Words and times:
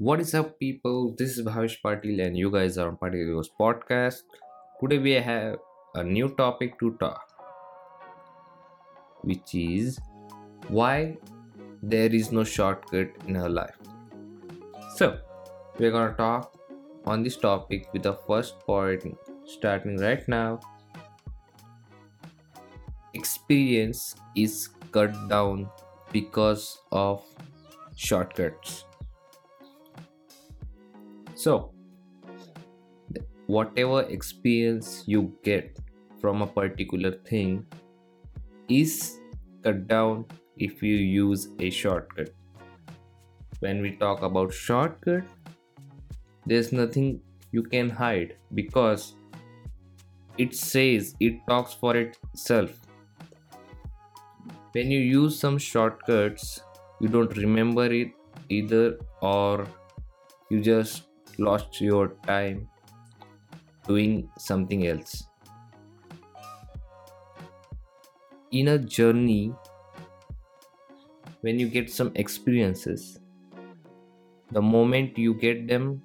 What 0.00 0.20
is 0.20 0.32
up, 0.32 0.60
people? 0.60 1.16
This 1.18 1.36
is 1.36 1.44
Bhavish 1.44 1.78
Patil, 1.84 2.24
and 2.24 2.36
you 2.36 2.52
guys 2.52 2.78
are 2.78 2.86
on 2.86 2.98
Patil's 2.98 3.48
podcast. 3.60 4.22
Today, 4.80 4.98
we 4.98 5.14
have 5.14 5.56
a 5.96 6.04
new 6.04 6.28
topic 6.36 6.78
to 6.78 6.92
talk, 7.00 7.32
which 9.22 9.56
is 9.56 9.98
why 10.68 11.16
there 11.82 12.14
is 12.20 12.30
no 12.30 12.44
shortcut 12.44 13.08
in 13.26 13.34
our 13.38 13.48
life. 13.48 13.76
So, 14.94 15.18
we're 15.80 15.90
gonna 15.90 16.14
talk 16.14 16.56
on 17.04 17.24
this 17.24 17.36
topic 17.36 17.92
with 17.92 18.04
the 18.04 18.14
first 18.28 18.60
point 18.60 19.18
starting 19.46 19.96
right 19.96 20.28
now. 20.28 20.60
Experience 23.14 24.14
is 24.36 24.68
cut 24.92 25.24
down 25.28 25.68
because 26.12 26.82
of 26.92 27.20
shortcuts. 27.96 28.84
So, 31.38 31.70
whatever 33.46 34.00
experience 34.14 35.04
you 35.06 35.32
get 35.44 35.78
from 36.20 36.42
a 36.42 36.46
particular 36.48 37.12
thing 37.12 37.64
is 38.68 39.20
cut 39.62 39.86
down 39.86 40.24
if 40.56 40.82
you 40.82 40.96
use 40.96 41.46
a 41.60 41.70
shortcut. 41.70 42.30
When 43.60 43.80
we 43.80 43.92
talk 43.92 44.22
about 44.22 44.52
shortcut, 44.52 45.22
there's 46.44 46.72
nothing 46.72 47.20
you 47.52 47.62
can 47.62 47.88
hide 47.88 48.34
because 48.52 49.14
it 50.38 50.56
says 50.56 51.14
it 51.20 51.40
talks 51.48 51.72
for 51.72 51.96
itself. 51.96 52.70
When 54.72 54.90
you 54.90 54.98
use 54.98 55.38
some 55.38 55.56
shortcuts, 55.56 56.60
you 57.00 57.08
don't 57.08 57.36
remember 57.36 57.84
it 57.84 58.10
either, 58.48 58.98
or 59.22 59.68
you 60.50 60.60
just 60.60 61.04
lost 61.38 61.80
your 61.80 62.16
time 62.26 62.68
doing 63.86 64.30
something 64.38 64.86
else. 64.86 65.24
In 68.50 68.68
a 68.68 68.78
journey, 68.78 69.54
when 71.40 71.58
you 71.58 71.68
get 71.68 71.90
some 71.90 72.12
experiences, 72.14 73.18
the 74.50 74.62
moment 74.62 75.18
you 75.18 75.34
get 75.34 75.66
them 75.68 76.02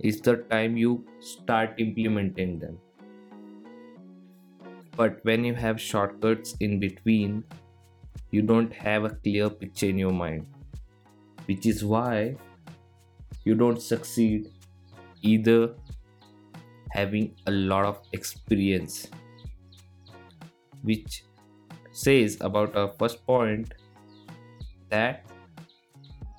is 0.00 0.20
the 0.20 0.36
time 0.36 0.76
you 0.76 1.06
start 1.20 1.74
implementing 1.78 2.58
them. 2.58 2.78
But 4.96 5.24
when 5.24 5.44
you 5.44 5.54
have 5.54 5.80
shortcuts 5.80 6.54
in 6.60 6.78
between, 6.78 7.44
you 8.30 8.42
don't 8.42 8.72
have 8.72 9.04
a 9.04 9.10
clear 9.10 9.50
picture 9.50 9.86
in 9.86 9.98
your 9.98 10.12
mind, 10.12 10.46
which 11.46 11.66
is 11.66 11.84
why 11.84 12.36
you 13.44 13.54
don't 13.54 13.80
succeed 13.80 14.50
either 15.22 15.74
having 16.92 17.34
a 17.46 17.50
lot 17.50 17.84
of 17.84 18.00
experience 18.12 19.08
which 20.82 21.24
says 21.92 22.36
about 22.40 22.76
our 22.76 22.88
first 22.98 23.24
point 23.26 23.72
that 24.90 25.24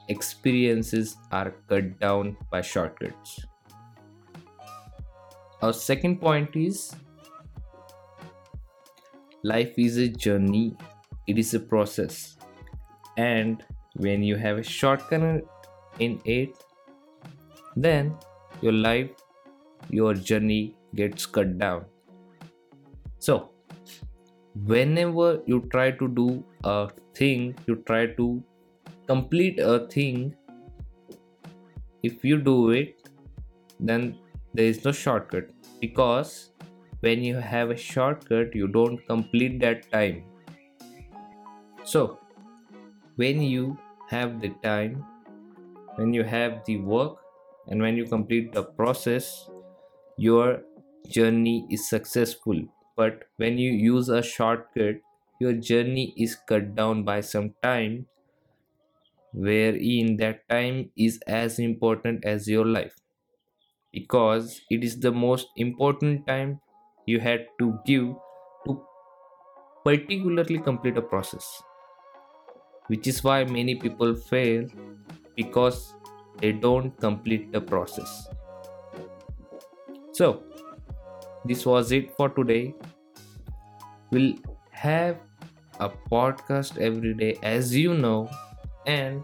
experiences 0.09 1.15
are 1.31 1.51
cut 1.67 1.99
down 1.99 2.37
by 2.51 2.61
shortcuts. 2.61 3.45
Our 5.61 5.73
second 5.73 6.19
point 6.19 6.55
is 6.55 6.93
life 9.43 9.77
is 9.77 9.97
a 9.97 10.07
journey 10.07 10.75
it 11.27 11.38
is 11.38 11.53
a 11.53 11.59
process 11.59 12.38
and 13.17 13.63
when 13.95 14.23
you 14.23 14.35
have 14.35 14.57
a 14.57 14.63
shortcut 14.63 15.43
in 15.99 16.19
it 16.25 16.63
then 17.75 18.16
your 18.61 18.73
life, 18.73 19.09
your 19.89 20.13
journey 20.13 20.75
gets 20.95 21.25
cut 21.25 21.57
down. 21.57 21.85
So, 23.19 23.49
whenever 24.66 25.41
you 25.45 25.61
try 25.72 25.91
to 25.91 26.07
do 26.07 26.44
a 26.63 26.89
thing, 27.16 27.56
you 27.67 27.75
try 27.88 28.07
to 28.07 28.44
complete 29.07 29.59
a 29.59 29.88
thing, 29.88 30.35
if 32.03 32.23
you 32.23 32.38
do 32.38 32.72
it, 32.72 33.09
then 33.79 34.17
there 34.53 34.66
is 34.66 34.84
no 34.85 34.91
shortcut 34.91 35.50
because 35.79 36.51
when 37.00 37.23
you 37.23 37.35
have 37.35 37.69
a 37.69 37.75
shortcut, 37.75 38.55
you 38.55 38.67
don't 38.67 39.05
complete 39.07 39.59
that 39.59 39.91
time. 39.91 40.23
So, 41.84 42.19
when 43.16 43.41
you 43.41 43.78
have 44.09 44.40
the 44.40 44.50
time, 44.63 45.05
when 45.95 46.13
you 46.13 46.23
have 46.23 46.63
the 46.66 46.78
work, 46.78 47.17
and 47.68 47.81
when 47.81 47.97
you 47.97 48.06
complete 48.06 48.51
the 48.53 48.63
process 48.63 49.50
your 50.18 50.63
journey 51.09 51.68
is 51.72 51.88
successful. 51.90 52.62
But 52.96 53.25
when 53.38 53.57
you 53.57 53.72
use 53.72 54.09
a 54.09 54.24
shortcut 54.24 55.01
your 55.40 55.53
journey 55.53 56.13
is 56.18 56.35
cut 56.35 56.75
down 56.75 57.03
by 57.03 57.22
some 57.22 57.56
time 57.63 58.07
wherein 59.34 60.18
that 60.18 60.47
time 60.50 60.91
is 60.96 61.19
as 61.28 61.59
important 61.59 62.23
as 62.25 62.47
your 62.47 62.66
life. 62.66 62.96
Because 63.94 64.62
it 64.69 64.84
is 64.84 65.00
the 65.00 65.12
most 65.12 65.47
important 65.57 66.28
time 66.28 66.62
you 67.06 67.19
had 67.19 67.47
to 67.59 67.79
give 67.85 68.16
to 68.66 68.88
particularly 69.85 70.59
complete 70.59 70.97
a 70.97 71.02
process. 71.02 71.62
Which 72.88 73.07
is 73.07 73.23
why 73.23 73.44
many 73.44 73.75
people 73.75 74.16
fail 74.16 74.68
because 75.35 75.94
they 76.39 76.51
don't 76.51 76.97
complete 76.99 77.51
the 77.51 77.61
process. 77.61 78.27
So, 80.11 80.44
this 81.45 81.66
was 81.66 81.91
it 81.91 82.16
for 82.16 82.29
today. 82.29 82.75
We'll 84.11 84.35
have 84.72 85.19
a 85.79 85.89
podcast 85.89 86.77
every 86.77 87.13
day, 87.16 87.38
as 87.43 87.75
you 87.75 87.93
know, 87.95 88.29
and 88.85 89.23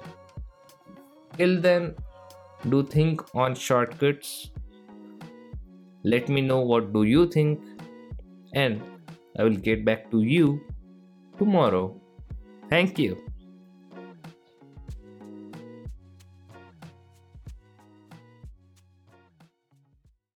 till 1.37 1.59
then, 1.59 1.95
do 2.69 2.83
think 2.83 3.23
on 3.35 3.55
shortcuts. 3.55 4.51
Let 6.03 6.27
me 6.27 6.41
know 6.41 6.59
what 6.61 6.91
do 6.91 7.03
you 7.03 7.25
think, 7.27 7.61
and 8.53 8.83
I 9.37 9.43
will 9.43 9.57
get 9.57 9.85
back 9.85 10.11
to 10.11 10.21
you 10.23 10.61
tomorrow. 11.37 12.01
Thank 12.69 12.99
you. 12.99 13.28